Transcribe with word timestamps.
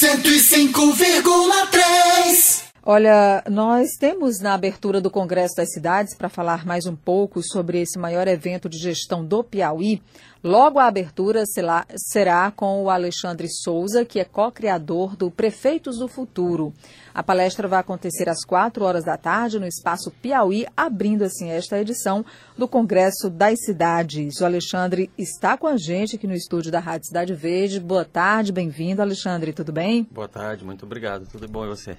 105,3 0.00 2.57
Olha, 2.90 3.44
nós 3.50 3.98
temos 4.00 4.40
na 4.40 4.54
abertura 4.54 4.98
do 4.98 5.10
Congresso 5.10 5.54
das 5.54 5.74
Cidades 5.74 6.16
para 6.16 6.30
falar 6.30 6.64
mais 6.64 6.86
um 6.86 6.96
pouco 6.96 7.42
sobre 7.42 7.82
esse 7.82 7.98
maior 7.98 8.26
evento 8.26 8.66
de 8.66 8.78
gestão 8.78 9.22
do 9.22 9.44
Piauí. 9.44 10.00
Logo 10.42 10.78
a 10.78 10.86
abertura 10.86 11.44
será 11.44 12.50
com 12.50 12.82
o 12.82 12.88
Alexandre 12.88 13.46
Souza, 13.46 14.06
que 14.06 14.18
é 14.18 14.24
co-criador 14.24 15.16
do 15.16 15.30
Prefeitos 15.30 15.98
do 15.98 16.08
Futuro. 16.08 16.72
A 17.12 17.22
palestra 17.22 17.68
vai 17.68 17.78
acontecer 17.78 18.26
às 18.26 18.42
quatro 18.42 18.86
horas 18.86 19.04
da 19.04 19.18
tarde 19.18 19.58
no 19.58 19.66
Espaço 19.66 20.10
Piauí, 20.22 20.66
abrindo 20.74 21.24
assim 21.24 21.50
esta 21.50 21.78
edição 21.78 22.24
do 22.56 22.66
Congresso 22.66 23.28
das 23.28 23.66
Cidades. 23.66 24.40
O 24.40 24.46
Alexandre 24.46 25.10
está 25.18 25.58
com 25.58 25.66
a 25.66 25.76
gente 25.76 26.16
aqui 26.16 26.26
no 26.26 26.32
estúdio 26.32 26.72
da 26.72 26.80
Rádio 26.80 27.08
Cidade 27.08 27.34
Verde. 27.34 27.80
Boa 27.80 28.06
tarde, 28.06 28.50
bem-vindo, 28.50 29.02
Alexandre, 29.02 29.52
tudo 29.52 29.72
bem? 29.72 30.08
Boa 30.10 30.26
tarde, 30.26 30.64
muito 30.64 30.86
obrigado, 30.86 31.26
tudo 31.30 31.46
bom 31.46 31.66
e 31.66 31.68
você? 31.68 31.94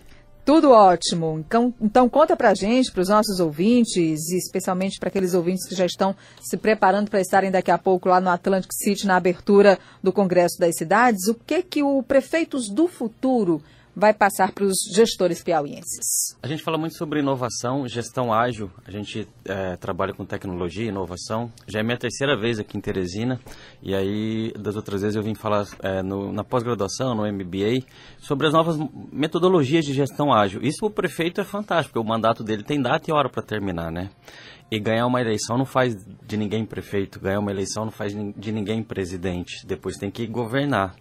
Tudo 0.45 0.71
ótimo. 0.71 1.37
Então, 1.39 1.73
então 1.79 2.09
conta 2.09 2.35
pra 2.35 2.55
gente, 2.55 2.91
para 2.91 3.01
os 3.01 3.09
nossos 3.09 3.39
ouvintes, 3.39 4.29
e 4.29 4.37
especialmente 4.37 4.99
para 4.99 5.09
aqueles 5.09 5.33
ouvintes 5.33 5.67
que 5.67 5.75
já 5.75 5.85
estão 5.85 6.15
se 6.41 6.57
preparando 6.57 7.09
para 7.09 7.21
estarem 7.21 7.51
daqui 7.51 7.69
a 7.69 7.77
pouco 7.77 8.09
lá 8.09 8.19
no 8.19 8.29
Atlantic 8.29 8.71
City 8.73 9.05
na 9.05 9.15
abertura 9.15 9.77
do 10.01 10.11
Congresso 10.11 10.57
das 10.59 10.75
Cidades, 10.75 11.27
o 11.27 11.35
que 11.35 11.61
que 11.61 11.83
o 11.83 12.01
Prefeitos 12.01 12.67
do 12.69 12.87
Futuro 12.87 13.61
vai 13.95 14.13
passar 14.13 14.51
para 14.51 14.63
os 14.63 14.75
gestores 14.93 15.43
piauienses? 15.43 16.37
A 16.41 16.47
gente 16.47 16.63
fala 16.63 16.77
muito 16.77 16.97
sobre 16.97 17.19
inovação, 17.19 17.87
gestão 17.87 18.33
ágil. 18.33 18.71
A 18.85 18.91
gente 18.91 19.27
é, 19.45 19.75
trabalha 19.77 20.13
com 20.13 20.25
tecnologia, 20.25 20.87
inovação. 20.87 21.51
Já 21.67 21.79
é 21.79 21.83
minha 21.83 21.97
terceira 21.97 22.37
vez 22.37 22.59
aqui 22.59 22.77
em 22.77 22.81
Teresina. 22.81 23.39
E 23.81 23.93
aí, 23.93 24.53
das 24.57 24.75
outras 24.75 25.01
vezes, 25.01 25.15
eu 25.15 25.23
vim 25.23 25.35
falar 25.35 25.65
é, 25.81 26.01
no, 26.01 26.31
na 26.31 26.43
pós-graduação, 26.43 27.15
no 27.15 27.23
MBA, 27.31 27.85
sobre 28.19 28.47
as 28.47 28.53
novas 28.53 28.77
metodologias 29.11 29.85
de 29.85 29.93
gestão 29.93 30.33
ágil. 30.33 30.61
Isso 30.63 30.85
o 30.85 30.89
prefeito 30.89 31.41
é 31.41 31.43
fantástico, 31.43 31.93
porque 31.93 32.05
o 32.05 32.09
mandato 32.09 32.43
dele 32.43 32.63
tem 32.63 32.81
data 32.81 33.09
e 33.09 33.13
hora 33.13 33.29
para 33.29 33.43
terminar, 33.43 33.91
né? 33.91 34.09
E 34.71 34.79
ganhar 34.79 35.07
uma 35.07 35.19
eleição 35.19 35.57
não 35.57 35.65
faz 35.65 35.95
de 36.27 36.37
ninguém 36.37 36.63
prefeito, 36.63 37.19
ganhar 37.19 37.39
uma 37.39 37.51
eleição 37.51 37.85
não 37.85 37.91
faz 37.91 38.13
de 38.13 38.51
ninguém 38.51 38.83
presidente. 38.83 39.65
Depois 39.65 39.97
tem 39.97 40.11
que 40.11 40.27
governar. 40.27 40.95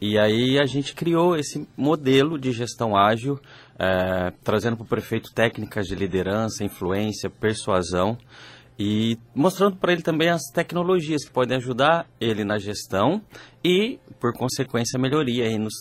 E 0.00 0.18
aí 0.18 0.58
a 0.58 0.64
gente 0.64 0.94
criou 0.94 1.36
esse 1.36 1.68
modelo 1.76 2.38
de 2.38 2.50
gestão 2.50 2.96
ágil, 2.96 3.38
é, 3.78 4.32
trazendo 4.42 4.76
para 4.76 4.84
o 4.84 4.88
prefeito 4.88 5.32
técnicas 5.34 5.86
de 5.86 5.94
liderança, 5.94 6.64
influência, 6.64 7.28
persuasão 7.28 8.16
e 8.82 9.18
mostrando 9.34 9.76
para 9.76 9.92
ele 9.92 10.00
também 10.00 10.30
as 10.30 10.40
tecnologias 10.54 11.22
que 11.22 11.30
podem 11.30 11.58
ajudar 11.58 12.08
ele 12.18 12.44
na 12.44 12.58
gestão 12.58 13.20
e, 13.62 14.00
por 14.18 14.32
consequência, 14.32 14.98
melhoria 14.98 15.44
aí 15.44 15.58
nos 15.58 15.74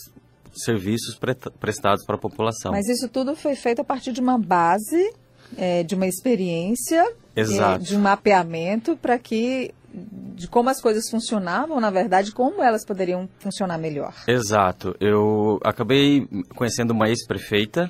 serviços 0.54 1.18
prestados 1.62 2.06
para 2.06 2.16
a 2.16 2.20
população. 2.20 2.74
Mas 2.74 2.90
isso 2.90 3.08
tudo 3.08 3.38
foi 3.38 3.56
feito 3.56 3.80
a 3.80 3.86
partir 3.86 4.12
de 4.12 4.20
uma 4.20 4.38
base, 4.38 5.14
é, 5.58 5.84
de 5.84 5.96
uma 5.96 6.08
experiência, 6.08 7.04
é, 7.36 7.78
de 7.78 7.96
um 7.96 8.00
mapeamento 8.00 8.96
para 8.98 9.18
que 9.18 9.74
de 9.92 10.48
como 10.48 10.70
as 10.70 10.80
coisas 10.80 11.10
funcionavam, 11.10 11.80
na 11.80 11.90
verdade, 11.90 12.32
como 12.32 12.62
elas 12.64 12.86
poderiam 12.86 13.28
funcionar 13.40 13.78
melhor. 13.78 14.14
Exato. 14.28 14.96
Eu 15.00 15.60
acabei 15.64 16.28
conhecendo 16.56 16.92
uma 16.92 17.10
ex-prefeita 17.10 17.90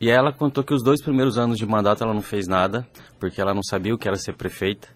e 0.00 0.10
ela 0.10 0.32
contou 0.32 0.64
que 0.64 0.74
os 0.74 0.82
dois 0.82 1.00
primeiros 1.02 1.38
anos 1.38 1.56
de 1.56 1.64
mandato 1.64 2.02
ela 2.02 2.12
não 2.12 2.20
fez 2.22 2.46
nada, 2.46 2.86
porque 3.18 3.40
ela 3.40 3.54
não 3.54 3.62
sabia 3.62 3.94
o 3.94 3.98
que 3.98 4.08
era 4.08 4.16
ser 4.16 4.34
prefeita. 4.34 4.88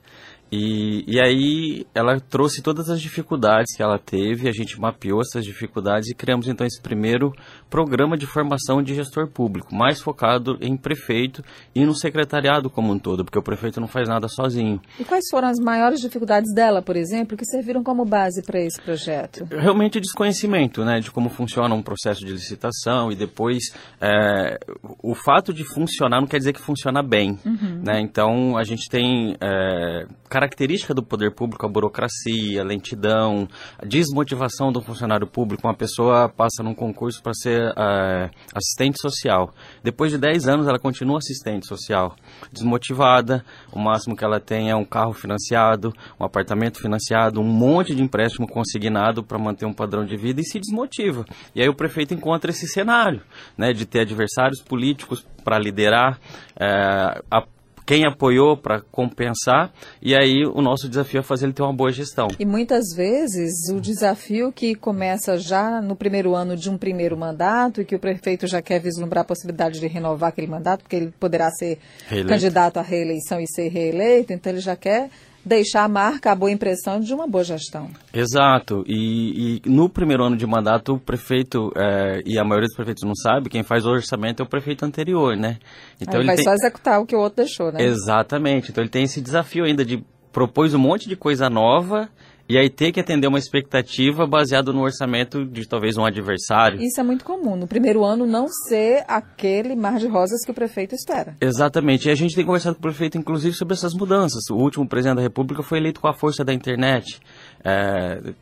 E, 0.53 1.05
e 1.06 1.20
aí 1.20 1.87
ela 1.95 2.19
trouxe 2.19 2.62
todas 2.62 2.91
as 2.91 3.01
dificuldades 3.01 3.77
que 3.77 3.83
ela 3.83 3.98
teve, 3.98 4.48
a 4.48 4.53
gente 4.53 4.81
mapeou 4.81 5.20
essas 5.20 5.45
dificuldades 5.45 6.11
e 6.11 6.15
criamos 6.15 6.48
então 6.48 6.67
esse 6.67 6.81
primeiro 6.81 7.33
programa 7.69 8.17
de 8.17 8.27
formação 8.27 8.83
de 8.83 8.95
gestor 8.95 9.28
público, 9.28 9.75
mais 9.75 10.01
focado 10.01 10.59
em 10.61 10.77
prefeito 10.77 11.45
e 11.75 11.84
no 11.84 11.95
secretariado 11.95 12.69
como 12.69 12.93
um 12.93 12.98
todo, 12.98 13.25
porque 13.25 13.39
o 13.39 13.43
prefeito 13.43 13.81
não 13.81 13.87
faz 13.87 14.09
nada 14.09 14.27
sozinho. 14.28 14.81
E 14.98 15.05
quais 15.05 15.25
foram 15.31 15.49
as 15.49 15.59
maiores 15.59 16.00
dificuldades 16.00 16.53
dela, 16.53 16.83
por 16.83 16.97
exemplo, 16.97 17.37
que 17.37 17.44
serviram 17.44 17.84
como 17.84 18.05
base 18.05 18.43
para 18.43 18.60
esse 18.60 18.81
projeto? 18.81 19.47
Realmente 19.50 20.00
desconhecimento, 20.00 20.84
né, 20.84 20.99
de 21.00 21.10
como 21.10 21.28
funciona 21.28 21.75
um 21.75 21.83
processo 21.83 22.25
de 22.25 22.33
licitação 22.33 23.12
e 23.12 23.16
depois 23.16 23.62
é, 24.00 24.59
o 25.03 25.15
fato 25.15 25.53
de 25.53 25.65
funcionar 25.65 26.21
não 26.21 26.27
quer 26.27 26.39
dizer 26.39 26.53
que 26.53 26.60
funciona 26.60 27.03
bem, 27.03 27.39
uhum. 27.44 27.83
né? 27.84 28.00
Então 28.00 28.56
a 28.56 28.65
gente 28.65 28.89
tem 28.89 29.37
é, 29.41 30.06
característica 30.41 30.95
do 30.95 31.03
poder 31.03 31.34
público, 31.34 31.67
a 31.67 31.69
burocracia, 31.69 32.62
a 32.62 32.65
lentidão, 32.65 33.47
a 33.78 33.84
desmotivação 33.84 34.73
do 34.73 34.81
funcionário 34.81 35.27
público. 35.27 35.67
Uma 35.67 35.75
pessoa 35.75 36.31
passa 36.31 36.62
num 36.62 36.75
concurso 36.75 37.23
para 37.23 37.34
ser 37.34 37.69
uh, 37.73 38.31
assistente 38.55 38.99
social. 38.99 39.53
Depois 39.84 40.11
de 40.11 40.17
10 40.17 40.49
anos, 40.49 40.67
ela 40.67 40.78
continua 40.78 41.19
assistente 41.19 41.67
social. 41.67 42.17
Desmotivada, 42.51 43.45
o 43.71 43.78
máximo 43.78 44.17
que 44.17 44.25
ela 44.25 44.41
tem 44.41 44.71
é 44.71 44.75
um 44.75 44.84
carro 44.84 45.12
financiado, 45.12 45.93
um 46.19 46.25
apartamento 46.25 46.81
financiado, 46.81 47.39
um 47.39 47.45
monte 47.45 47.95
de 47.95 48.03
empréstimo 48.03 48.49
consignado 48.49 49.22
para 49.22 49.39
manter 49.39 49.67
um 49.67 49.75
padrão 49.75 50.07
de 50.07 50.17
vida 50.17 50.41
e 50.41 50.45
se 50.45 50.59
desmotiva. 50.59 51.27
E 51.55 51.61
aí 51.61 51.69
o 51.69 51.77
prefeito 51.77 52.15
encontra 52.15 52.51
esse 52.51 52.67
cenário, 52.67 53.21
né, 53.59 53.75
de 53.75 53.84
ter 53.84 54.01
adversários 54.01 54.62
políticos 54.62 55.22
para 55.45 55.59
liderar, 55.59 56.19
é, 56.59 57.21
a 57.31 57.45
quem 57.91 58.06
apoiou 58.06 58.56
para 58.56 58.81
compensar, 58.81 59.73
e 60.01 60.15
aí 60.15 60.47
o 60.47 60.62
nosso 60.62 60.89
desafio 60.89 61.19
é 61.19 61.23
fazer 61.25 61.47
ele 61.47 61.53
ter 61.53 61.62
uma 61.65 61.73
boa 61.73 61.91
gestão. 61.91 62.28
E 62.39 62.47
muitas 62.47 62.95
vezes 62.95 63.69
o 63.69 63.81
desafio 63.81 64.53
que 64.53 64.77
começa 64.77 65.37
já 65.37 65.83
no 65.83 65.97
primeiro 65.97 66.37
ano 66.37 66.56
de 66.56 66.71
um 66.71 66.78
primeiro 66.78 67.17
mandato 67.17 67.81
e 67.81 67.84
que 67.84 67.97
o 67.97 67.99
prefeito 67.99 68.47
já 68.47 68.62
quer 68.62 68.78
vislumbrar 68.78 69.23
a 69.23 69.25
possibilidade 69.25 69.81
de 69.81 69.89
renovar 69.89 70.28
aquele 70.28 70.47
mandato, 70.47 70.83
porque 70.83 70.95
ele 70.95 71.12
poderá 71.19 71.51
ser 71.51 71.81
reeleito. 72.06 72.28
candidato 72.28 72.77
à 72.77 72.83
reeleição 72.83 73.41
e 73.41 73.47
ser 73.49 73.67
reeleito, 73.67 74.33
então 74.33 74.53
ele 74.53 74.61
já 74.61 74.77
quer 74.77 75.11
deixar 75.45 75.84
a 75.84 75.89
marca, 75.89 76.31
a 76.31 76.34
boa 76.34 76.51
impressão 76.51 77.01
de 77.01 77.12
uma 77.15 77.27
boa 77.27 77.45
gestão. 77.45 77.91
Exato. 78.12 78.84
E, 78.87 79.61
e 79.65 79.69
no 79.69 79.89
primeiro 79.89 80.25
ano 80.25 80.37
de 80.37 80.47
mandato, 80.47 80.95
o 80.95 81.01
prefeito, 81.01 81.73
é, 81.77 82.21
e 82.25 82.39
a 82.39 82.45
maioria 82.45 82.67
dos 82.67 82.77
prefeitos 82.77 83.03
não 83.03 83.15
sabe, 83.15 83.49
quem 83.49 83.62
faz 83.62 83.87
o 83.87 83.91
orçamento 83.91 84.43
é 84.43 84.45
o 84.45 84.49
prefeito 84.49 84.84
anterior, 84.84 85.37
né? 85.37 85.59
Então 86.01 86.21
ele, 86.21 86.23
ele 86.23 86.27
vai 86.27 86.37
tem... 86.37 86.45
só 86.45 86.53
executar 86.53 87.01
o 87.01 87.06
que 87.06 87.17
o 87.17 87.21
outro 87.21 87.45
deixou, 87.45 87.73
né? 87.73 87.83
Exatamente. 87.83 88.71
Então 88.71 88.83
ele 88.83 88.91
tem 88.91 89.05
esse 89.05 89.21
desafio 89.21 89.65
ainda 89.65 89.84
de 89.84 90.05
propôs 90.33 90.75
um 90.75 90.78
monte 90.78 91.09
de 91.09 91.17
coisa 91.17 91.51
nova 91.51 92.09
e 92.50 92.59
aí 92.59 92.69
ter 92.69 92.91
que 92.91 92.99
atender 92.99 93.28
uma 93.28 93.38
expectativa 93.38 94.27
baseada 94.27 94.72
no 94.72 94.81
orçamento 94.81 95.47
de 95.47 95.69
talvez 95.69 95.97
um 95.97 96.05
adversário. 96.05 96.83
Isso 96.83 97.00
é 97.00 97.05
muito 97.05 97.25
comum. 97.25 97.55
No 97.55 97.69
primeiro 97.69 98.05
ano 98.05 98.27
não 98.27 98.49
ser 98.49 99.05
aquele 99.06 99.77
mar 99.77 100.00
de 100.00 100.09
rosas 100.09 100.44
que 100.44 100.50
o 100.50 100.55
prefeito 100.55 100.93
espera. 100.93 101.37
Exatamente. 101.41 102.09
E 102.09 102.10
a 102.10 102.15
gente 102.16 102.34
tem 102.34 102.44
conversado 102.44 102.75
com 102.75 102.81
o 102.81 102.83
prefeito, 102.83 103.16
inclusive, 103.16 103.55
sobre 103.55 103.75
essas 103.75 103.94
mudanças. 103.94 104.50
O 104.50 104.56
último 104.56 104.84
presidente 104.89 105.19
da 105.19 105.22
República 105.22 105.62
foi 105.62 105.78
eleito 105.78 106.00
com 106.00 106.09
a 106.09 106.12
força 106.12 106.44
da 106.44 106.53
internet. 106.53 107.21
É, 107.65 108.33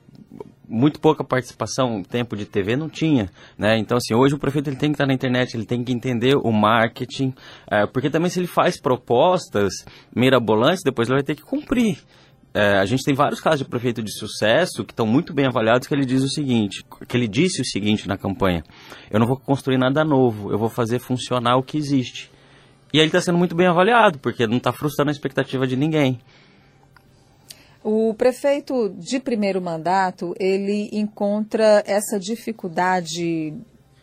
muito 0.66 0.98
pouca 1.00 1.22
participação, 1.22 2.02
tempo 2.02 2.34
de 2.34 2.46
TV 2.46 2.76
não 2.76 2.88
tinha, 2.88 3.28
né? 3.58 3.76
Então, 3.76 3.98
assim, 3.98 4.14
hoje 4.14 4.34
o 4.34 4.38
prefeito 4.38 4.70
ele 4.70 4.76
tem 4.76 4.88
que 4.88 4.94
estar 4.94 5.06
na 5.06 5.12
internet, 5.12 5.54
ele 5.54 5.66
tem 5.66 5.84
que 5.84 5.92
entender 5.92 6.34
o 6.34 6.50
marketing, 6.50 7.34
é, 7.70 7.86
porque 7.86 8.08
também 8.08 8.30
se 8.30 8.40
ele 8.40 8.46
faz 8.46 8.80
propostas 8.80 9.84
mirabolantes, 10.16 10.82
depois 10.82 11.08
ele 11.08 11.18
vai 11.18 11.24
ter 11.24 11.34
que 11.34 11.42
cumprir. 11.42 11.98
É, 12.58 12.76
a 12.76 12.84
gente 12.84 13.04
tem 13.04 13.14
vários 13.14 13.40
casos 13.40 13.60
de 13.60 13.64
prefeito 13.66 14.02
de 14.02 14.10
sucesso 14.10 14.84
que 14.84 14.92
estão 14.92 15.06
muito 15.06 15.32
bem 15.32 15.46
avaliados 15.46 15.86
que 15.86 15.94
ele 15.94 16.04
diz 16.04 16.24
o 16.24 16.28
seguinte, 16.28 16.84
que 17.06 17.16
ele 17.16 17.28
disse 17.28 17.62
o 17.62 17.64
seguinte 17.64 18.08
na 18.08 18.18
campanha: 18.18 18.64
eu 19.08 19.20
não 19.20 19.28
vou 19.28 19.36
construir 19.36 19.78
nada 19.78 20.04
novo, 20.04 20.50
eu 20.50 20.58
vou 20.58 20.68
fazer 20.68 20.98
funcionar 20.98 21.56
o 21.56 21.62
que 21.62 21.78
existe. 21.78 22.28
E 22.92 22.98
aí 22.98 23.04
ele 23.04 23.10
está 23.10 23.20
sendo 23.20 23.38
muito 23.38 23.54
bem 23.54 23.68
avaliado 23.68 24.18
porque 24.18 24.44
não 24.44 24.56
está 24.56 24.72
frustrando 24.72 25.08
a 25.08 25.12
expectativa 25.12 25.68
de 25.68 25.76
ninguém. 25.76 26.18
O 27.84 28.12
prefeito 28.14 28.88
de 28.98 29.20
primeiro 29.20 29.62
mandato 29.62 30.34
ele 30.36 30.90
encontra 30.92 31.84
essa 31.86 32.18
dificuldade 32.18 33.54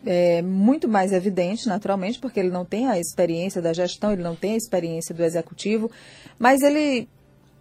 é, 0.05 0.41
muito 0.41 0.87
mais 0.87 1.11
evidente, 1.11 1.67
naturalmente, 1.67 2.19
porque 2.19 2.39
ele 2.39 2.51
não 2.51 2.63
tem 2.63 2.87
a 2.87 2.97
experiência 2.97 3.61
da 3.61 3.73
gestão, 3.73 4.13
ele 4.13 4.23
não 4.23 4.33
tem 4.33 4.53
a 4.53 4.57
experiência 4.57 5.13
do 5.13 5.25
executivo, 5.25 5.91
mas 6.39 6.61
ele 6.61 7.09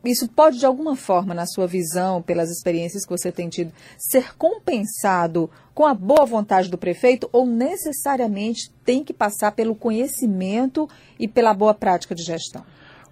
isso 0.05 0.29
pode, 0.29 0.59
de 0.59 0.67
alguma 0.67 0.97
forma, 0.97 1.35
na 1.35 1.47
sua 1.47 1.67
visão, 1.67 2.21
pelas 2.21 2.51
experiências 2.51 3.05
que 3.05 3.11
você 3.11 3.33
tem 3.33 3.49
tido, 3.49 3.73
ser 3.97 4.37
compensado 4.37 5.51
com 5.75 5.87
a 5.87 5.95
boa 5.95 6.25
vontade 6.25 6.71
do 6.71 6.79
prefeito 6.79 7.29
ou 7.33 7.47
necessariamente 7.47 8.71
tem 8.85 9.03
que 9.03 9.13
passar 9.13 9.53
pelo 9.53 9.75
conhecimento 9.75 10.89
e 11.19 11.27
pela 11.27 11.55
boa 11.55 11.75
prática 11.75 12.15
de 12.15 12.23
gestão? 12.23 12.65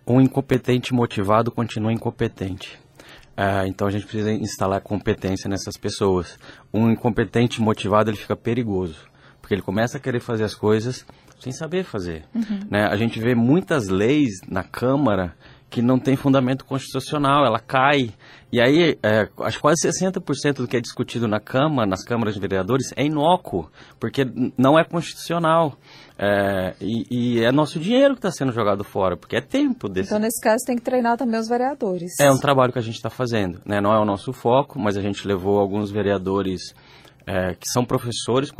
Um 0.06 0.20
incompetente 0.20 0.92
motivado 0.92 1.50
continua 1.50 1.92
incompetente. 1.92 2.78
É, 3.36 3.66
então 3.66 3.86
a 3.86 3.90
gente 3.90 4.04
precisa 4.04 4.32
instalar 4.32 4.80
competência 4.80 5.48
nessas 5.48 5.76
pessoas. 5.76 6.38
Um 6.72 6.90
incompetente 6.90 7.60
motivado 7.60 8.10
ele 8.10 8.16
fica 8.16 8.36
perigoso, 8.36 9.08
porque 9.40 9.54
ele 9.54 9.62
começa 9.62 9.96
a 9.96 10.00
querer 10.00 10.20
fazer 10.20 10.44
as 10.44 10.54
coisas 10.54 11.06
sem 11.40 11.52
saber 11.52 11.84
fazer. 11.84 12.24
Uhum. 12.34 12.60
Né? 12.70 12.86
A 12.86 12.96
gente 12.96 13.18
vê 13.18 13.34
muitas 13.34 13.88
leis 13.88 14.40
na 14.46 14.62
Câmara 14.62 15.34
que 15.72 15.80
não 15.80 15.98
tem 15.98 16.14
fundamento 16.16 16.66
constitucional, 16.66 17.46
ela 17.46 17.58
cai. 17.58 18.10
E 18.52 18.60
aí, 18.60 18.98
é, 19.02 19.26
acho 19.40 19.56
que 19.56 19.62
quase 19.62 19.88
60% 19.88 20.56
do 20.56 20.68
que 20.68 20.76
é 20.76 20.80
discutido 20.80 21.26
na 21.26 21.40
Câmara, 21.40 21.88
nas 21.88 22.04
câmaras 22.04 22.34
de 22.34 22.40
vereadores, 22.40 22.92
é 22.94 23.06
inócuo, 23.06 23.70
porque 23.98 24.26
não 24.58 24.78
é 24.78 24.84
constitucional. 24.84 25.74
É, 26.18 26.74
e, 26.78 27.06
e, 27.10 27.42
é 27.42 27.50
nosso 27.50 27.80
dinheiro 27.80 28.12
que 28.12 28.18
está 28.18 28.30
sendo 28.30 28.52
jogado 28.52 28.84
fora, 28.84 29.16
porque 29.16 29.34
é 29.34 29.40
tempo 29.40 29.88
desse. 29.88 30.10
Então, 30.10 30.18
nesse 30.18 30.40
caso, 30.42 30.62
tem 30.66 30.76
que 30.76 30.82
treinar 30.82 31.16
também 31.16 31.40
os 31.40 31.48
vereadores. 31.48 32.20
É 32.20 32.30
um 32.30 32.38
trabalho 32.38 32.70
que 32.70 32.78
a 32.78 32.82
gente 32.82 32.96
está 32.96 33.08
fazendo. 33.08 33.58
Né? 33.64 33.80
Não 33.80 33.94
é 33.94 33.98
o 33.98 34.04
nosso 34.04 34.30
foco, 34.30 34.78
mas 34.78 34.98
a 34.98 35.00
gente 35.00 35.26
levou 35.26 35.58
alguns 35.58 35.90
vereadores 35.90 36.74
é, 37.26 37.54
que 37.54 37.68
são 37.68 37.84
professores 37.84 38.50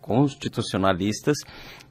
constitucionalistas 0.00 1.36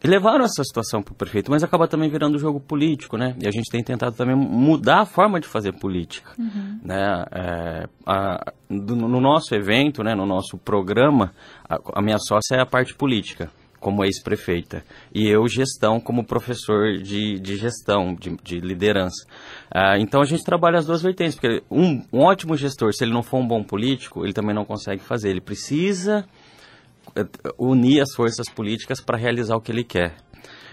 e 0.04 0.07
levaram 0.07 0.44
essa 0.44 0.63
situação 0.63 1.01
para 1.01 1.13
o 1.13 1.15
prefeito, 1.15 1.50
mas 1.50 1.63
acaba 1.63 1.88
também 1.88 2.10
virando 2.10 2.38
jogo 2.38 2.60
político, 2.60 3.18
né? 3.18 3.36
E 3.42 3.48
a 3.48 3.51
gente 3.51 3.69
tem 3.71 3.83
tentado 3.83 4.15
também 4.15 4.36
mudar 4.36 5.01
a 5.01 5.06
forma 5.06 5.39
de 5.39 5.48
fazer 5.48 5.74
política, 5.74 6.31
uhum. 6.38 6.80
né? 6.83 7.25
É, 7.31 7.88
a, 8.06 8.54
do, 8.69 8.95
no 8.95 9.21
nosso 9.21 9.56
evento, 9.56 10.04
né, 10.04 10.13
no 10.15 10.25
nosso 10.25 10.57
programa, 10.57 11.31
a, 11.68 11.77
a 11.95 12.01
minha 12.01 12.18
sócia 12.19 12.56
é 12.56 12.62
a 12.62 12.66
parte 12.66 12.94
política 12.95 13.50
como 13.83 14.03
ex-prefeita, 14.06 14.81
e 15.13 15.27
eu 15.27 15.45
gestão 15.47 16.00
como 16.00 16.25
professor 16.25 16.94
de, 16.97 17.38
de 17.38 17.57
gestão, 17.57 18.15
de, 18.15 18.35
de 18.41 18.59
liderança. 18.59 19.27
Ah, 19.69 20.00
então 20.00 20.21
a 20.21 20.25
gente 20.25 20.44
trabalha 20.44 20.80
as 20.80 20.85
duas 20.85 21.01
vertentes, 21.01 21.35
porque 21.35 21.62
um, 21.69 22.01
um 22.12 22.21
ótimo 22.21 22.56
gestor, 22.56 22.94
se 22.94 23.03
ele 23.03 23.12
não 23.12 23.21
for 23.21 23.38
um 23.38 23.47
bom 23.47 23.62
político, 23.62 24.24
ele 24.24 24.33
também 24.33 24.56
não 24.56 24.63
consegue 24.63 25.03
fazer. 25.03 25.30
Ele 25.30 25.41
precisa 25.41 26.25
eh, 27.15 27.25
unir 27.59 28.01
as 28.01 28.15
forças 28.15 28.50
políticas 28.50 29.01
para 29.01 29.18
realizar 29.18 29.56
o 29.56 29.62
que 29.62 29.71
ele 29.71 29.83
quer. 29.83 30.15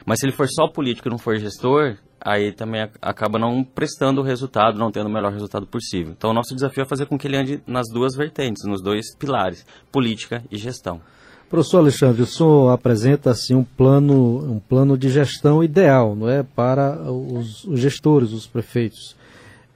Mas 0.07 0.21
se 0.21 0.27
ele 0.27 0.33
for 0.33 0.47
só 0.49 0.69
político 0.69 1.09
e 1.09 1.11
não 1.11 1.19
for 1.19 1.37
gestor, 1.37 1.97
aí 2.21 2.53
também 2.53 2.89
acaba 3.03 3.39
não 3.39 3.65
prestando 3.65 4.21
o 4.21 4.25
resultado, 4.25 4.79
não 4.79 4.91
tendo 4.91 5.09
o 5.09 5.13
melhor 5.13 5.33
resultado 5.33 5.67
possível. 5.67 6.13
Então, 6.17 6.31
o 6.31 6.35
nosso 6.35 6.55
desafio 6.55 6.83
é 6.83 6.87
fazer 6.87 7.07
com 7.07 7.19
que 7.19 7.27
ele 7.27 7.37
ande 7.37 7.63
nas 7.67 7.87
duas 7.93 8.15
vertentes, 8.17 8.65
nos 8.67 8.83
dois 8.83 9.17
pilares, 9.17 9.67
política 9.91 10.45
e 10.51 10.57
gestão. 10.57 11.01
Professor 11.51 11.79
Alexandre, 11.79 12.23
o 12.23 12.27
senhor 12.27 12.71
apresenta 12.71 13.33
assim 13.33 13.57
um 13.57 13.65
plano, 13.65 14.53
um 14.53 14.61
plano 14.61 14.97
de 14.97 15.09
gestão 15.09 15.65
ideal, 15.65 16.15
não 16.15 16.29
é, 16.29 16.45
para 16.45 17.11
os, 17.11 17.65
os 17.65 17.81
gestores, 17.81 18.31
os 18.31 18.47
prefeitos. 18.47 19.17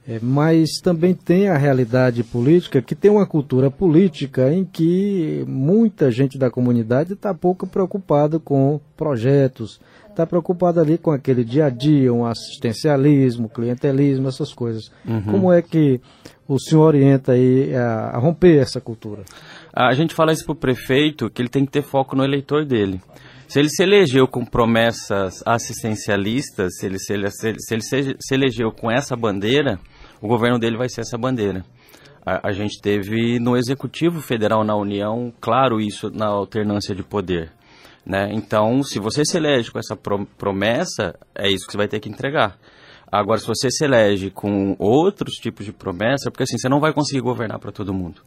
É, 0.07 0.17
mas 0.21 0.79
também 0.81 1.13
tem 1.13 1.49
a 1.49 1.57
realidade 1.57 2.23
política 2.23 2.81
que 2.81 2.95
tem 2.95 3.11
uma 3.11 3.25
cultura 3.25 3.69
política 3.69 4.53
em 4.53 4.63
que 4.63 5.43
muita 5.49 6.09
gente 6.09 6.37
da 6.37 6.49
comunidade 6.49 7.11
está 7.11 7.33
pouco 7.33 7.67
preocupada 7.67 8.39
com 8.39 8.79
projetos, 8.95 9.81
está 10.15 10.25
preocupada 10.25 10.81
ali 10.81 10.97
com 10.97 11.11
aquele 11.11 11.43
dia 11.43 11.65
a 11.65 11.69
dia, 11.69 12.13
um 12.13 12.25
assistencialismo, 12.25 13.49
clientelismo, 13.49 14.27
essas 14.27 14.53
coisas. 14.53 14.91
Uhum. 15.05 15.21
Como 15.23 15.53
é 15.53 15.61
que 15.61 15.99
o 16.47 16.59
senhor 16.59 16.87
orienta 16.87 17.33
aí 17.33 17.75
a, 17.75 18.11
a 18.13 18.17
romper 18.17 18.57
essa 18.57 18.79
cultura? 18.79 19.23
A 19.73 19.93
gente 19.93 20.13
fala 20.13 20.31
isso 20.31 20.45
para 20.45 20.53
o 20.53 20.55
prefeito, 20.55 21.29
que 21.29 21.41
ele 21.41 21.49
tem 21.49 21.65
que 21.65 21.71
ter 21.71 21.81
foco 21.81 22.15
no 22.15 22.23
eleitor 22.23 22.65
dele. 22.65 23.01
Se 23.47 23.59
ele 23.59 23.69
se 23.69 23.83
elegeu 23.83 24.27
com 24.27 24.43
promessas 24.43 25.43
assistencialistas, 25.45 26.77
se 26.77 26.85
ele 26.85 26.97
se, 26.97 27.13
ele, 27.13 27.29
se, 27.29 27.47
ele 27.47 27.81
se, 27.81 28.15
se 28.19 28.33
elegeu 28.33 28.71
com 28.71 28.89
essa 28.89 29.15
bandeira, 29.15 29.79
o 30.21 30.27
governo 30.27 30.57
dele 30.57 30.77
vai 30.77 30.89
ser 30.89 31.01
essa 31.01 31.17
bandeira. 31.17 31.63
A, 32.25 32.49
a, 32.49 32.51
gente 32.51 32.81
teve 32.81 33.39
no 33.39 33.55
Executivo 33.55 34.19
Federal 34.19 34.63
na 34.63 34.75
União, 34.75 35.31
claro 35.39 35.79
isso 35.79 36.09
na 36.09 36.25
alternância 36.25 36.95
de 36.95 37.03
poder. 37.03 37.51
Né? 38.05 38.29
Então, 38.31 38.83
se 38.83 38.99
você 38.99 39.25
se 39.25 39.37
elege 39.37 39.71
com 39.71 39.79
essa 39.79 39.95
promessa, 39.95 41.15
é 41.33 41.49
isso 41.49 41.65
que 41.65 41.71
você 41.71 41.77
vai 41.77 41.87
ter 41.87 41.99
que 41.99 42.09
entregar. 42.09 42.57
Agora, 43.11 43.39
se 43.39 43.47
você 43.47 43.71
se 43.71 43.83
elege 43.83 44.29
com 44.29 44.75
outros 44.77 45.35
tipos 45.35 45.65
de 45.65 45.71
promessa, 45.71 46.29
porque 46.29 46.43
assim, 46.43 46.57
você 46.57 46.69
não 46.69 46.79
vai 46.79 46.93
conseguir 46.93 47.21
governar 47.21 47.59
para 47.59 47.71
todo 47.71 47.93
mundo. 47.93 48.21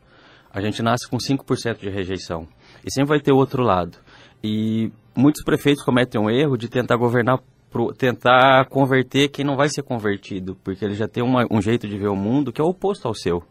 A 0.52 0.60
gente 0.60 0.82
nasce 0.82 1.06
com 1.08 1.18
5% 1.18 1.78
de 1.78 1.90
rejeição. 1.90 2.48
E 2.84 2.92
sempre 2.92 3.10
vai 3.10 3.20
ter 3.20 3.32
o 3.32 3.36
outro 3.36 3.62
lado. 3.62 3.98
E 4.42 4.90
muitos 5.14 5.44
prefeitos 5.44 5.84
cometem 5.84 6.20
um 6.20 6.30
erro 6.30 6.56
de 6.56 6.68
tentar 6.68 6.96
governar, 6.96 7.38
pro, 7.70 7.92
tentar 7.92 8.66
converter 8.68 9.28
quem 9.28 9.44
não 9.44 9.56
vai 9.56 9.68
ser 9.68 9.82
convertido, 9.82 10.56
porque 10.64 10.84
ele 10.84 10.94
já 10.94 11.06
tem 11.06 11.22
uma, 11.22 11.46
um 11.50 11.60
jeito 11.60 11.86
de 11.86 11.98
ver 11.98 12.08
o 12.08 12.16
mundo 12.16 12.52
que 12.52 12.60
é 12.60 12.64
oposto 12.64 13.06
ao 13.06 13.14
seu. 13.14 13.42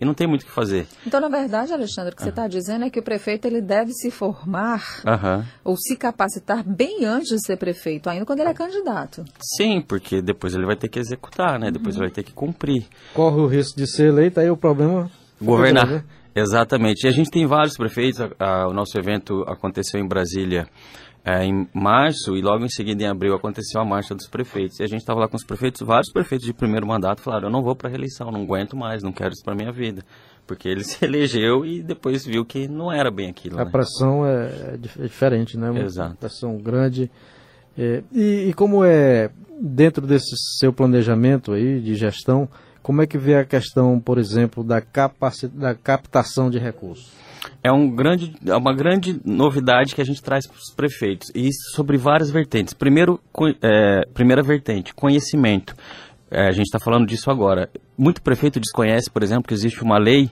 E 0.00 0.04
não 0.04 0.14
tem 0.14 0.28
muito 0.28 0.42
o 0.42 0.46
que 0.46 0.52
fazer. 0.52 0.86
Então, 1.06 1.20
na 1.20 1.28
verdade, 1.28 1.72
Alexandre, 1.72 2.12
o 2.12 2.16
que 2.16 2.22
uhum. 2.22 2.26
você 2.26 2.30
está 2.30 2.46
dizendo 2.46 2.84
é 2.84 2.90
que 2.90 3.00
o 3.00 3.02
prefeito 3.02 3.46
ele 3.46 3.60
deve 3.60 3.92
se 3.92 4.10
formar 4.10 5.02
uhum. 5.04 5.44
ou 5.64 5.76
se 5.76 5.96
capacitar 5.96 6.62
bem 6.64 7.04
antes 7.04 7.28
de 7.28 7.44
ser 7.44 7.56
prefeito, 7.56 8.08
ainda 8.08 8.24
quando 8.24 8.40
ele 8.40 8.50
é 8.50 8.54
candidato. 8.54 9.24
Sim, 9.56 9.80
porque 9.80 10.22
depois 10.22 10.54
ele 10.54 10.66
vai 10.66 10.76
ter 10.76 10.88
que 10.88 10.98
executar, 10.98 11.58
né? 11.58 11.70
Depois 11.70 11.96
uhum. 11.96 12.02
ele 12.02 12.10
vai 12.10 12.14
ter 12.14 12.22
que 12.22 12.32
cumprir. 12.32 12.86
Corre 13.12 13.40
o 13.40 13.46
risco 13.46 13.76
de 13.76 13.86
ser 13.86 14.08
eleito, 14.08 14.38
aí 14.38 14.48
o 14.50 14.56
problema... 14.56 15.10
Governar. 15.40 16.04
Exatamente. 16.34 17.04
E 17.04 17.08
a 17.08 17.12
gente 17.12 17.30
tem 17.30 17.46
vários 17.46 17.76
prefeitos. 17.76 18.20
A, 18.20 18.28
a, 18.38 18.68
o 18.68 18.72
nosso 18.72 18.98
evento 18.98 19.42
aconteceu 19.46 20.00
em 20.00 20.06
Brasília 20.06 20.68
é, 21.24 21.44
em 21.44 21.68
março 21.74 22.36
e 22.36 22.40
logo 22.40 22.64
em 22.64 22.68
seguida, 22.68 23.02
em 23.02 23.06
abril, 23.06 23.34
aconteceu 23.34 23.80
a 23.80 23.84
marcha 23.84 24.14
dos 24.14 24.28
prefeitos. 24.28 24.80
E 24.80 24.82
a 24.82 24.86
gente 24.86 25.00
estava 25.00 25.20
lá 25.20 25.28
com 25.28 25.36
os 25.36 25.44
prefeitos, 25.44 25.80
vários 25.86 26.10
prefeitos 26.12 26.46
de 26.46 26.52
primeiro 26.52 26.86
mandato 26.86 27.20
falaram: 27.20 27.48
eu 27.48 27.52
não 27.52 27.62
vou 27.62 27.76
para 27.76 27.88
reeleição, 27.88 28.30
não 28.30 28.42
aguento 28.42 28.76
mais, 28.76 29.02
não 29.02 29.12
quero 29.12 29.32
isso 29.32 29.44
para 29.44 29.54
minha 29.54 29.72
vida. 29.72 30.02
Porque 30.46 30.68
ele 30.68 30.82
se 30.84 31.04
elegeu 31.04 31.66
e 31.66 31.82
depois 31.82 32.24
viu 32.24 32.44
que 32.44 32.66
não 32.66 32.90
era 32.90 33.10
bem 33.10 33.28
aquilo. 33.28 33.60
A 33.60 33.64
né? 33.64 33.70
pressão 33.70 34.26
é, 34.26 34.74
é, 34.74 34.76
diferente, 35.02 35.58
né? 35.58 35.70
Uma 35.70 35.80
Exato. 35.80 36.16
pressão 36.16 36.56
grande. 36.56 37.10
É, 37.76 38.02
e, 38.12 38.48
e 38.48 38.54
como 38.54 38.84
é 38.84 39.30
dentro 39.60 40.06
desse 40.06 40.34
seu 40.58 40.72
planejamento 40.72 41.52
aí 41.52 41.80
de 41.80 41.94
gestão, 41.94 42.48
como 42.82 43.02
é 43.02 43.06
que 43.06 43.18
vê 43.18 43.34
a 43.34 43.44
questão, 43.44 44.00
por 44.00 44.18
exemplo, 44.18 44.64
da, 44.64 44.82
da 45.52 45.74
captação 45.74 46.48
de 46.48 46.58
recursos? 46.58 47.12
É, 47.62 47.70
um 47.72 47.90
grande, 47.90 48.34
é 48.46 48.56
uma 48.56 48.74
grande 48.74 49.20
novidade 49.24 49.94
que 49.94 50.00
a 50.00 50.04
gente 50.04 50.22
traz 50.22 50.46
para 50.46 50.56
os 50.56 50.74
prefeitos, 50.74 51.30
e 51.34 51.52
sobre 51.74 51.96
várias 51.96 52.30
vertentes. 52.30 52.72
Primeiro, 52.74 53.20
é, 53.62 54.06
primeira 54.14 54.42
vertente, 54.42 54.94
conhecimento. 54.94 55.74
É, 56.30 56.46
a 56.46 56.50
gente 56.50 56.66
está 56.66 56.78
falando 56.78 57.06
disso 57.06 57.30
agora. 57.30 57.70
Muito 57.96 58.22
prefeito 58.22 58.60
desconhece, 58.60 59.10
por 59.10 59.22
exemplo, 59.22 59.44
que 59.44 59.54
existe 59.54 59.82
uma 59.82 59.98
lei 59.98 60.30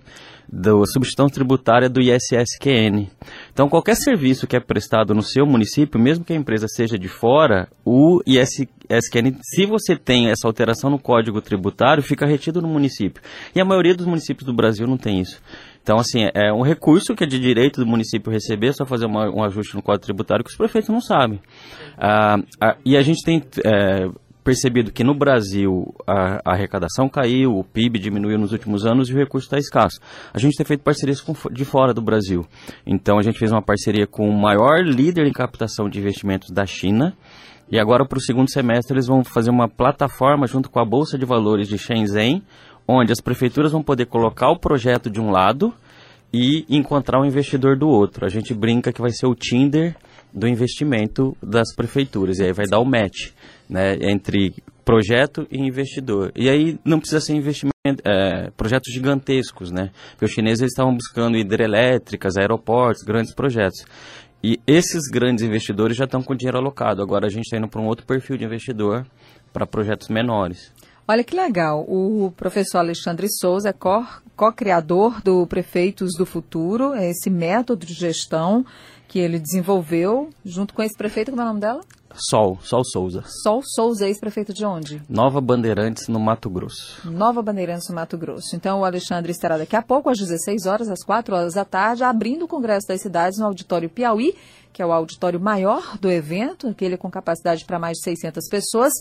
da 0.48 0.70
substituição 0.86 1.26
tributária 1.26 1.88
do 1.88 2.00
ISSQN. 2.00 3.08
Então, 3.52 3.68
qualquer 3.68 3.96
serviço 3.96 4.46
que 4.46 4.56
é 4.56 4.60
prestado 4.60 5.14
no 5.14 5.22
seu 5.22 5.44
município, 5.44 6.00
mesmo 6.00 6.24
que 6.24 6.32
a 6.32 6.36
empresa 6.36 6.66
seja 6.68 6.98
de 6.98 7.08
fora, 7.08 7.68
o 7.84 8.20
ISSQN, 8.26 9.38
se 9.42 9.66
você 9.66 9.96
tem 9.96 10.30
essa 10.30 10.46
alteração 10.46 10.90
no 10.90 10.98
código 10.98 11.40
tributário, 11.40 12.02
fica 12.02 12.26
retido 12.26 12.62
no 12.62 12.68
município. 12.68 13.22
E 13.54 13.60
a 13.60 13.64
maioria 13.64 13.94
dos 13.94 14.06
municípios 14.06 14.46
do 14.46 14.54
Brasil 14.54 14.86
não 14.86 14.96
tem 14.96 15.20
isso. 15.20 15.40
Então, 15.82 15.98
assim, 15.98 16.28
é 16.34 16.52
um 16.52 16.62
recurso 16.62 17.14
que 17.14 17.24
é 17.24 17.26
de 17.26 17.38
direito 17.38 17.80
do 17.80 17.86
município 17.86 18.30
receber, 18.30 18.72
só 18.72 18.84
fazer 18.84 19.06
uma, 19.06 19.30
um 19.30 19.42
ajuste 19.44 19.74
no 19.74 19.82
código 19.82 20.04
tributário 20.04 20.44
que 20.44 20.50
os 20.50 20.56
prefeitos 20.56 20.90
não 20.90 21.00
sabem. 21.00 21.40
Ah, 21.96 22.38
ah, 22.60 22.76
e 22.84 22.96
a 22.96 23.02
gente 23.02 23.24
tem 23.24 23.42
é, 23.64 24.08
percebido 24.46 24.92
que 24.92 25.02
no 25.02 25.12
Brasil 25.12 25.92
a, 26.06 26.36
a, 26.44 26.52
arrecadação 26.52 27.08
caiu, 27.08 27.58
o 27.58 27.64
PIB 27.64 27.98
diminuiu 27.98 28.38
nos 28.38 28.52
últimos 28.52 28.86
anos 28.86 29.08
e 29.08 29.12
o 29.12 29.16
recurso 29.16 29.48
está 29.48 29.58
escasso. 29.58 29.98
A 30.32 30.38
gente 30.38 30.56
tem 30.56 30.64
feito 30.64 30.84
parcerias 30.84 31.20
com, 31.20 31.34
de 31.50 31.64
fora 31.64 31.92
do 31.92 32.00
Brasil. 32.00 32.46
Então 32.86 33.18
a 33.18 33.22
gente 33.22 33.40
fez 33.40 33.50
uma 33.50 33.60
parceria 33.60 34.06
com 34.06 34.28
o 34.28 34.32
maior 34.32 34.84
líder 34.84 35.26
em 35.26 35.32
captação 35.32 35.88
de 35.88 35.98
investimentos 35.98 36.50
da 36.50 36.64
China. 36.64 37.12
E 37.68 37.76
agora 37.76 38.06
para 38.06 38.18
o 38.18 38.20
segundo 38.20 38.48
semestre 38.48 38.94
eles 38.94 39.08
vão 39.08 39.24
fazer 39.24 39.50
uma 39.50 39.68
plataforma 39.68 40.46
junto 40.46 40.70
com 40.70 40.78
a 40.78 40.84
Bolsa 40.84 41.18
de 41.18 41.26
Valores 41.26 41.66
de 41.66 41.76
Shenzhen, 41.76 42.40
onde 42.86 43.10
as 43.10 43.20
prefeituras 43.20 43.72
vão 43.72 43.82
poder 43.82 44.06
colocar 44.06 44.48
o 44.52 44.60
projeto 44.60 45.10
de 45.10 45.20
um 45.20 45.32
lado 45.32 45.74
e 46.32 46.64
encontrar 46.70 47.18
o 47.18 47.22
um 47.22 47.26
investidor 47.26 47.76
do 47.76 47.88
outro. 47.88 48.24
A 48.24 48.28
gente 48.28 48.54
brinca 48.54 48.92
que 48.92 49.00
vai 49.00 49.10
ser 49.10 49.26
o 49.26 49.34
Tinder 49.34 49.96
do 50.32 50.46
investimento 50.46 51.36
das 51.42 51.74
prefeituras, 51.74 52.38
e 52.38 52.44
aí 52.44 52.52
vai 52.52 52.66
dar 52.66 52.78
o 52.78 52.84
match 52.84 53.30
né, 53.68 53.96
entre 54.00 54.54
projeto 54.84 55.46
e 55.50 55.58
investidor. 55.58 56.32
E 56.36 56.48
aí 56.48 56.78
não 56.84 57.00
precisa 57.00 57.20
ser 57.20 57.34
investimento, 57.34 57.74
é, 58.04 58.50
projetos 58.56 58.92
gigantescos, 58.92 59.70
né? 59.72 59.90
Porque 60.12 60.26
os 60.26 60.30
chineses 60.30 60.62
estavam 60.62 60.94
buscando 60.94 61.36
hidrelétricas, 61.36 62.36
aeroportos, 62.36 63.02
grandes 63.02 63.34
projetos. 63.34 63.84
E 64.42 64.60
esses 64.64 65.10
grandes 65.10 65.44
investidores 65.44 65.96
já 65.96 66.04
estão 66.04 66.22
com 66.22 66.36
dinheiro 66.36 66.58
alocado. 66.58 67.02
Agora 67.02 67.26
a 67.26 67.28
gente 67.28 67.44
está 67.44 67.56
indo 67.56 67.68
para 67.68 67.80
um 67.80 67.86
outro 67.86 68.06
perfil 68.06 68.36
de 68.36 68.44
investidor, 68.44 69.04
para 69.52 69.66
projetos 69.66 70.08
menores. 70.08 70.72
Olha 71.08 71.24
que 71.24 71.34
legal. 71.34 71.84
O 71.88 72.32
professor 72.36 72.78
Alexandre 72.78 73.26
Souza 73.28 73.70
é 73.70 73.72
co-criador 73.72 75.20
do 75.22 75.46
Prefeitos 75.46 76.12
do 76.16 76.26
Futuro, 76.26 76.94
é 76.94 77.10
esse 77.10 77.30
método 77.30 77.86
de 77.86 77.94
gestão 77.94 78.64
que 79.08 79.18
ele 79.18 79.38
desenvolveu 79.38 80.30
junto 80.44 80.74
com 80.74 80.82
esse 80.82 80.96
prefeito, 80.96 81.30
como 81.30 81.42
é 81.42 81.44
o 81.44 81.48
nome 81.48 81.60
dela? 81.60 81.80
Sol, 82.18 82.58
Sol 82.62 82.82
Souza. 82.84 83.22
Sol 83.42 83.60
Souza, 83.62 84.06
ex-prefeito 84.06 84.52
de 84.52 84.64
onde? 84.64 85.02
Nova 85.08 85.40
Bandeirantes, 85.40 86.08
no 86.08 86.18
Mato 86.18 86.48
Grosso. 86.48 87.08
Nova 87.08 87.42
Bandeirantes, 87.42 87.88
no 87.88 87.94
Mato 87.94 88.16
Grosso. 88.16 88.56
Então, 88.56 88.80
o 88.80 88.84
Alexandre 88.84 89.32
estará 89.32 89.58
daqui 89.58 89.76
a 89.76 89.82
pouco, 89.82 90.08
às 90.08 90.18
16 90.18 90.66
horas, 90.66 90.88
às 90.88 91.04
4 91.04 91.34
horas 91.34 91.54
da 91.54 91.64
tarde, 91.64 92.04
abrindo 92.04 92.44
o 92.44 92.48
Congresso 92.48 92.88
das 92.88 93.02
Cidades 93.02 93.38
no 93.38 93.46
Auditório 93.46 93.90
Piauí, 93.90 94.34
que 94.76 94.82
é 94.82 94.86
o 94.86 94.92
auditório 94.92 95.40
maior 95.40 95.96
do 95.98 96.10
evento, 96.10 96.68
aquele 96.68 96.98
com 96.98 97.10
capacidade 97.10 97.64
para 97.64 97.78
mais 97.78 97.96
de 97.96 98.04
600 98.04 98.46
pessoas. 98.46 98.92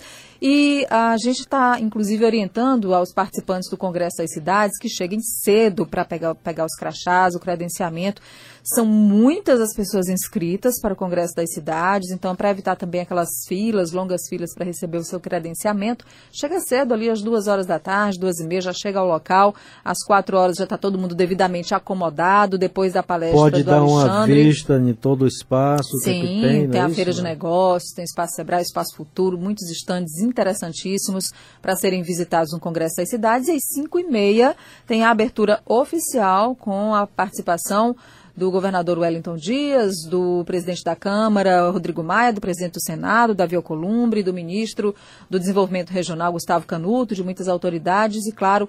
E 0.42 0.88
a 0.90 1.18
gente 1.18 1.42
está, 1.42 1.78
inclusive, 1.82 2.24
orientando 2.24 2.96
aos 2.96 3.12
participantes 3.14 3.70
do 3.70 3.76
Congresso 3.76 4.16
das 4.20 4.32
Cidades 4.32 4.78
que 4.80 4.88
cheguem 4.88 5.20
cedo 5.20 5.86
para 5.86 6.06
pegar, 6.06 6.34
pegar 6.36 6.64
os 6.64 6.76
crachás, 6.78 7.36
o 7.36 7.42
credenciamento. 7.42 8.22
São 8.64 8.86
muitas 8.86 9.60
as 9.60 9.76
pessoas 9.76 10.08
inscritas 10.08 10.80
para 10.82 10.94
o 10.94 10.96
Congresso 10.96 11.36
das 11.36 11.54
Cidades, 11.54 12.10
então, 12.10 12.34
para 12.38 12.52
evitar 12.52 12.78
também 12.78 13.02
aquelas 13.06 13.30
filas, 13.48 13.92
longas 13.92 14.28
filas 14.28 14.54
para 14.54 14.66
receber 14.66 14.98
o 14.98 15.04
seu 15.04 15.20
credenciamento, 15.20 16.06
chega 16.32 16.60
cedo 16.60 16.94
ali 16.94 17.10
às 17.10 17.22
duas 17.22 17.48
horas 17.48 17.66
da 17.66 17.80
tarde, 17.80 18.20
duas 18.20 18.40
e 18.40 18.46
meia, 18.46 18.62
já 18.62 18.74
chega 18.74 19.00
ao 19.00 19.08
local, 19.08 19.56
às 19.84 20.04
quatro 20.06 20.38
horas 20.38 20.58
já 20.58 20.66
está 20.66 20.78
todo 20.78 20.98
mundo 20.98 21.16
devidamente 21.16 21.74
acomodado, 21.74 22.58
depois 22.58 22.94
da 22.94 23.02
palestra 23.04 23.38
Pode 23.40 23.64
do 23.64 23.70
dar 23.70 23.78
Alexandre. 23.78 24.34
uma 24.34 24.44
vista 24.44 24.78
em 24.78 24.94
todo 24.94 25.22
o 25.24 25.28
espaço 25.28 25.92
que, 26.00 26.06
Sim, 26.06 26.12
é 26.12 26.22
que 26.22 26.28
tem, 26.28 26.70
tem 26.70 26.82
não 26.82 26.88
a 26.88 26.92
é 26.92 26.94
feira 26.94 27.10
isso? 27.12 27.20
de 27.20 27.24
negócios, 27.24 27.94
tem 27.94 28.04
espaço 28.04 28.36
Sebrae, 28.36 28.62
espaço 28.62 28.96
Futuro, 28.96 29.38
muitos 29.38 29.70
estandes 29.70 30.20
interessantíssimos 30.20 31.32
para 31.62 31.76
serem 31.76 32.02
visitados 32.02 32.52
no 32.52 32.60
Congresso 32.60 32.96
das 32.98 33.10
Cidades. 33.10 33.48
E 33.48 33.52
às 33.52 33.64
5 33.74 34.00
e 34.00 34.04
meia 34.04 34.56
tem 34.88 35.04
a 35.04 35.12
abertura 35.12 35.62
oficial 35.66 36.56
com 36.56 36.94
a 36.96 37.06
participação 37.08 37.96
do 38.36 38.52
governador 38.52 39.00
Wellington 39.00 39.38
Dias, 39.38 39.94
do 40.10 40.44
presidente 40.46 40.84
da 40.84 40.94
Câmara, 40.96 41.70
Rodrigo 41.70 42.04
Maia, 42.04 42.34
do 42.34 42.42
presidente 42.42 42.74
do 42.74 42.82
Senado, 42.82 43.34
Davi 43.34 43.56
Alcolumbre, 43.56 44.22
do 44.22 44.34
ministro 44.34 44.94
do 45.30 45.40
Desenvolvimento 45.40 45.92
Regional, 45.92 46.34
Gustavo 46.34 46.66
Canuto, 46.66 47.16
de 47.16 47.24
muitas 47.24 47.48
autoridades 47.48 48.26
e, 48.26 48.34
claro, 48.34 48.68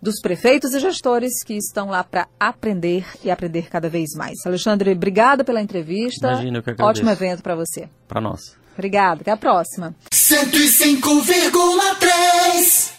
dos 0.00 0.20
prefeitos 0.20 0.72
e 0.72 0.80
gestores 0.80 1.42
que 1.44 1.54
estão 1.54 1.90
lá 1.90 2.04
para 2.04 2.28
aprender 2.38 3.04
e 3.24 3.30
aprender 3.30 3.68
cada 3.68 3.88
vez 3.88 4.10
mais. 4.16 4.36
Alexandre, 4.46 4.92
obrigada 4.92 5.42
pela 5.44 5.60
entrevista. 5.60 6.28
Imagina, 6.28 6.58
eu 6.58 6.62
que 6.62 6.70
agradeço. 6.70 6.88
Ótimo 6.88 7.10
evento 7.10 7.42
para 7.42 7.54
você. 7.54 7.88
Para 8.08 8.20
nós. 8.20 8.56
Obrigada, 8.74 9.22
até 9.22 9.30
a 9.30 9.36
próxima. 9.36 9.94
105,3 10.12 12.94